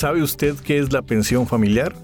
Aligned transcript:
¿Sabe 0.00 0.22
usted 0.22 0.56
qué 0.56 0.78
es 0.78 0.92
la 0.94 1.02
pensión 1.02 1.46
familiar? 1.46 1.94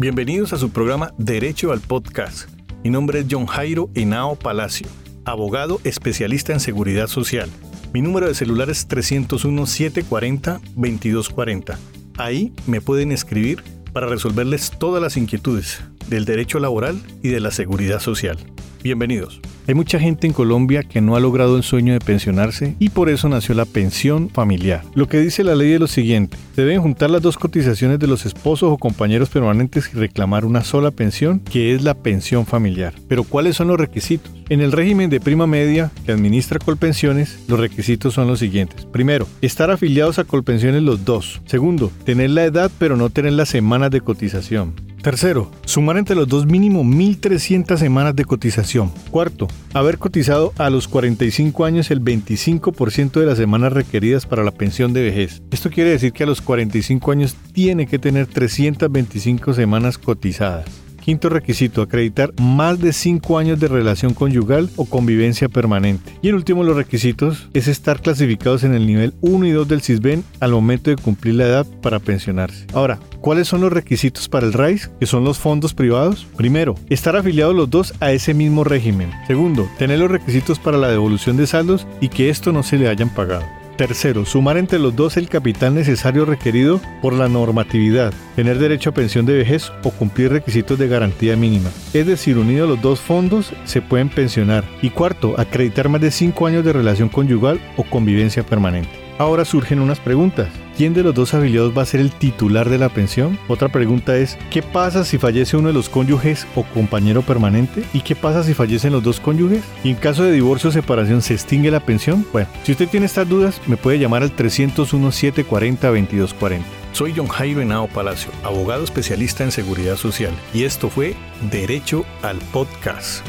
Bienvenidos 0.00 0.52
a 0.52 0.58
su 0.58 0.70
programa 0.70 1.14
Derecho 1.18 1.70
al 1.70 1.78
Podcast. 1.78 2.48
Mi 2.82 2.90
nombre 2.90 3.20
es 3.20 3.26
John 3.30 3.46
Jairo 3.46 3.90
Henao 3.94 4.34
Palacio, 4.34 4.88
abogado 5.24 5.80
especialista 5.84 6.52
en 6.52 6.58
seguridad 6.58 7.06
social. 7.06 7.48
Mi 7.92 8.02
número 8.02 8.26
de 8.26 8.34
celular 8.34 8.70
es 8.70 8.88
301-740-2240. 8.88 11.78
Ahí 12.18 12.52
me 12.66 12.80
pueden 12.80 13.12
escribir 13.12 13.62
para 13.92 14.08
resolverles 14.08 14.72
todas 14.76 15.00
las 15.00 15.16
inquietudes 15.16 15.80
del 16.08 16.24
derecho 16.24 16.58
laboral 16.58 17.00
y 17.22 17.28
de 17.28 17.38
la 17.38 17.52
seguridad 17.52 18.00
social. 18.00 18.36
Bienvenidos. 18.84 19.40
Hay 19.66 19.72
mucha 19.72 19.98
gente 19.98 20.26
en 20.26 20.34
Colombia 20.34 20.82
que 20.82 21.00
no 21.00 21.16
ha 21.16 21.20
logrado 21.20 21.56
el 21.56 21.62
sueño 21.62 21.94
de 21.94 22.00
pensionarse 22.00 22.76
y 22.78 22.90
por 22.90 23.08
eso 23.08 23.30
nació 23.30 23.54
la 23.54 23.64
pensión 23.64 24.28
familiar. 24.28 24.82
Lo 24.94 25.08
que 25.08 25.20
dice 25.20 25.42
la 25.42 25.54
ley 25.54 25.72
es 25.72 25.80
lo 25.80 25.86
siguiente, 25.86 26.36
se 26.54 26.66
deben 26.66 26.82
juntar 26.82 27.08
las 27.08 27.22
dos 27.22 27.38
cotizaciones 27.38 27.98
de 27.98 28.06
los 28.06 28.26
esposos 28.26 28.70
o 28.70 28.76
compañeros 28.76 29.30
permanentes 29.30 29.88
y 29.90 29.96
reclamar 29.96 30.44
una 30.44 30.64
sola 30.64 30.90
pensión, 30.90 31.40
que 31.40 31.74
es 31.74 31.82
la 31.82 31.94
pensión 31.94 32.44
familiar. 32.44 32.92
Pero 33.08 33.24
¿cuáles 33.24 33.56
son 33.56 33.68
los 33.68 33.80
requisitos? 33.80 34.30
En 34.50 34.60
el 34.60 34.70
régimen 34.70 35.08
de 35.08 35.18
prima 35.18 35.46
media 35.46 35.90
que 36.04 36.12
administra 36.12 36.58
Colpensiones, 36.58 37.38
los 37.48 37.58
requisitos 37.58 38.12
son 38.12 38.26
los 38.26 38.38
siguientes. 38.38 38.84
Primero, 38.84 39.26
estar 39.40 39.70
afiliados 39.70 40.18
a 40.18 40.24
Colpensiones 40.24 40.82
los 40.82 41.06
dos. 41.06 41.40
Segundo, 41.46 41.90
tener 42.04 42.28
la 42.28 42.44
edad 42.44 42.70
pero 42.78 42.98
no 42.98 43.08
tener 43.08 43.32
las 43.32 43.48
semanas 43.48 43.90
de 43.90 44.02
cotización. 44.02 44.74
Tercero, 45.04 45.50
sumar 45.66 45.98
entre 45.98 46.16
los 46.16 46.26
dos 46.26 46.46
mínimo 46.46 46.82
1.300 46.82 47.76
semanas 47.76 48.16
de 48.16 48.24
cotización. 48.24 48.90
Cuarto, 49.10 49.48
haber 49.74 49.98
cotizado 49.98 50.54
a 50.56 50.70
los 50.70 50.88
45 50.88 51.66
años 51.66 51.90
el 51.90 52.00
25% 52.00 53.20
de 53.20 53.26
las 53.26 53.36
semanas 53.36 53.74
requeridas 53.74 54.24
para 54.24 54.42
la 54.42 54.50
pensión 54.50 54.94
de 54.94 55.02
vejez. 55.02 55.42
Esto 55.50 55.68
quiere 55.68 55.90
decir 55.90 56.14
que 56.14 56.22
a 56.22 56.26
los 56.26 56.40
45 56.40 57.12
años 57.12 57.36
tiene 57.52 57.86
que 57.86 57.98
tener 57.98 58.26
325 58.28 59.52
semanas 59.52 59.98
cotizadas. 59.98 60.83
Quinto 61.04 61.28
requisito, 61.28 61.82
acreditar 61.82 62.32
más 62.40 62.80
de 62.80 62.94
5 62.94 63.38
años 63.38 63.60
de 63.60 63.68
relación 63.68 64.14
conyugal 64.14 64.70
o 64.76 64.86
convivencia 64.86 65.50
permanente. 65.50 66.12
Y 66.22 66.28
el 66.28 66.34
último 66.34 66.64
los 66.64 66.76
requisitos 66.76 67.48
es 67.52 67.68
estar 67.68 68.00
clasificados 68.00 68.64
en 68.64 68.72
el 68.72 68.86
nivel 68.86 69.12
1 69.20 69.46
y 69.46 69.50
2 69.50 69.68
del 69.68 69.82
CISBEN 69.82 70.24
al 70.40 70.52
momento 70.52 70.90
de 70.90 70.96
cumplir 70.96 71.34
la 71.34 71.44
edad 71.44 71.66
para 71.82 71.98
pensionarse. 71.98 72.66
Ahora, 72.72 72.98
¿cuáles 73.20 73.48
son 73.48 73.60
los 73.60 73.72
requisitos 73.72 74.30
para 74.30 74.46
el 74.46 74.54
RAIS, 74.54 74.90
que 74.98 75.06
son 75.06 75.24
los 75.24 75.38
fondos 75.38 75.74
privados? 75.74 76.26
Primero, 76.36 76.74
estar 76.88 77.16
afiliados 77.16 77.54
los 77.54 77.68
dos 77.68 77.92
a 78.00 78.12
ese 78.12 78.32
mismo 78.32 78.64
régimen. 78.64 79.10
Segundo, 79.26 79.68
tener 79.78 79.98
los 79.98 80.10
requisitos 80.10 80.58
para 80.58 80.78
la 80.78 80.88
devolución 80.88 81.36
de 81.36 81.46
saldos 81.46 81.86
y 82.00 82.08
que 82.08 82.30
esto 82.30 82.50
no 82.50 82.62
se 82.62 82.78
le 82.78 82.88
hayan 82.88 83.10
pagado. 83.10 83.44
Tercero, 83.76 84.24
sumar 84.24 84.56
entre 84.56 84.78
los 84.78 84.94
dos 84.94 85.16
el 85.16 85.28
capital 85.28 85.74
necesario 85.74 86.24
requerido 86.24 86.80
por 87.02 87.12
la 87.12 87.28
normatividad, 87.28 88.14
tener 88.36 88.58
derecho 88.58 88.90
a 88.90 88.94
pensión 88.94 89.26
de 89.26 89.34
vejez 89.34 89.72
o 89.82 89.90
cumplir 89.90 90.30
requisitos 90.30 90.78
de 90.78 90.86
garantía 90.86 91.36
mínima. 91.36 91.70
Es 91.92 92.06
decir, 92.06 92.38
unidos 92.38 92.68
los 92.68 92.80
dos 92.80 93.00
fondos 93.00 93.52
se 93.64 93.82
pueden 93.82 94.10
pensionar. 94.10 94.64
Y 94.80 94.90
cuarto, 94.90 95.34
acreditar 95.38 95.88
más 95.88 96.00
de 96.00 96.12
5 96.12 96.46
años 96.46 96.64
de 96.64 96.72
relación 96.72 97.08
conyugal 97.08 97.60
o 97.76 97.82
convivencia 97.82 98.44
permanente. 98.44 99.03
Ahora 99.18 99.44
surgen 99.44 99.80
unas 99.80 100.00
preguntas. 100.00 100.48
¿Quién 100.76 100.92
de 100.92 101.04
los 101.04 101.14
dos 101.14 101.34
afiliados 101.34 101.72
va 101.76 101.82
a 101.82 101.86
ser 101.86 102.00
el 102.00 102.10
titular 102.10 102.68
de 102.68 102.78
la 102.78 102.88
pensión? 102.88 103.38
Otra 103.46 103.68
pregunta 103.68 104.16
es, 104.16 104.36
¿qué 104.50 104.60
pasa 104.60 105.04
si 105.04 105.18
fallece 105.18 105.56
uno 105.56 105.68
de 105.68 105.74
los 105.74 105.88
cónyuges 105.88 106.48
o 106.56 106.64
compañero 106.64 107.22
permanente? 107.22 107.84
¿Y 107.92 108.00
qué 108.00 108.16
pasa 108.16 108.42
si 108.42 108.54
fallecen 108.54 108.90
los 108.92 109.04
dos 109.04 109.20
cónyuges? 109.20 109.62
¿Y 109.84 109.90
en 109.90 109.96
caso 109.96 110.24
de 110.24 110.32
divorcio 110.32 110.70
o 110.70 110.72
separación 110.72 111.22
se 111.22 111.34
extingue 111.34 111.70
la 111.70 111.78
pensión? 111.78 112.26
Bueno, 112.32 112.48
si 112.64 112.72
usted 112.72 112.88
tiene 112.88 113.06
estas 113.06 113.28
dudas, 113.28 113.60
me 113.68 113.76
puede 113.76 114.00
llamar 114.00 114.24
al 114.24 114.34
301-740-2240. 114.34 116.62
Soy 116.92 117.12
John 117.16 117.28
Jairo 117.28 117.60
Henao 117.60 117.86
Palacio, 117.86 118.32
abogado 118.42 118.82
especialista 118.82 119.44
en 119.44 119.52
seguridad 119.52 119.94
social, 119.96 120.32
y 120.52 120.64
esto 120.64 120.90
fue 120.90 121.14
Derecho 121.50 122.04
al 122.22 122.38
Podcast. 122.52 123.24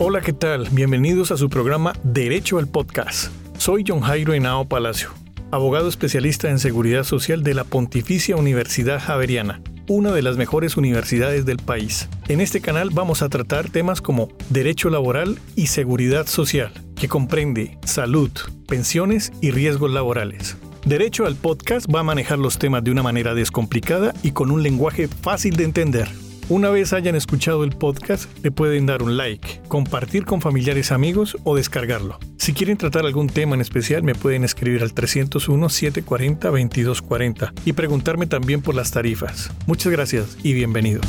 Hola, 0.00 0.20
¿qué 0.20 0.32
tal? 0.32 0.68
Bienvenidos 0.70 1.32
a 1.32 1.36
su 1.36 1.50
programa 1.50 1.92
Derecho 2.04 2.58
al 2.58 2.68
Podcast. 2.68 3.32
Soy 3.56 3.82
John 3.84 3.98
Jairo 3.98 4.32
Henao 4.32 4.68
Palacio, 4.68 5.08
abogado 5.50 5.88
especialista 5.88 6.50
en 6.50 6.60
seguridad 6.60 7.02
social 7.02 7.42
de 7.42 7.52
la 7.52 7.64
Pontificia 7.64 8.36
Universidad 8.36 9.00
Javeriana, 9.00 9.60
una 9.88 10.12
de 10.12 10.22
las 10.22 10.36
mejores 10.36 10.76
universidades 10.76 11.46
del 11.46 11.56
país. 11.56 12.08
En 12.28 12.40
este 12.40 12.60
canal 12.60 12.90
vamos 12.92 13.22
a 13.22 13.28
tratar 13.28 13.70
temas 13.70 14.00
como 14.00 14.28
derecho 14.50 14.88
laboral 14.88 15.36
y 15.56 15.66
seguridad 15.66 16.28
social, 16.28 16.70
que 16.94 17.08
comprende 17.08 17.76
salud, 17.84 18.30
pensiones 18.68 19.32
y 19.40 19.50
riesgos 19.50 19.90
laborales. 19.90 20.56
Derecho 20.84 21.26
al 21.26 21.34
podcast 21.34 21.92
va 21.92 22.00
a 22.00 22.04
manejar 22.04 22.38
los 22.38 22.60
temas 22.60 22.84
de 22.84 22.92
una 22.92 23.02
manera 23.02 23.34
descomplicada 23.34 24.14
y 24.22 24.30
con 24.30 24.52
un 24.52 24.62
lenguaje 24.62 25.08
fácil 25.08 25.56
de 25.56 25.64
entender. 25.64 26.08
Una 26.50 26.70
vez 26.70 26.94
hayan 26.94 27.14
escuchado 27.14 27.62
el 27.62 27.72
podcast, 27.72 28.24
le 28.42 28.50
pueden 28.50 28.86
dar 28.86 29.02
un 29.02 29.18
like, 29.18 29.60
compartir 29.68 30.24
con 30.24 30.40
familiares 30.40 30.92
amigos 30.92 31.36
o 31.44 31.54
descargarlo. 31.54 32.18
Si 32.38 32.54
quieren 32.54 32.78
tratar 32.78 33.04
algún 33.04 33.26
tema 33.26 33.54
en 33.54 33.60
especial, 33.60 34.02
me 34.02 34.14
pueden 34.14 34.44
escribir 34.44 34.82
al 34.82 34.94
301-740-2240 34.94 37.52
y 37.66 37.74
preguntarme 37.74 38.26
también 38.26 38.62
por 38.62 38.74
las 38.74 38.92
tarifas. 38.92 39.50
Muchas 39.66 39.92
gracias 39.92 40.38
y 40.42 40.54
bienvenidos. 40.54 41.04